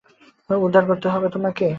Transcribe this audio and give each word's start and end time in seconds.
উদ্ধার 0.49 0.83
করতে 0.89 1.07
হবে 1.09 1.27
তোমাকে? 1.29 1.65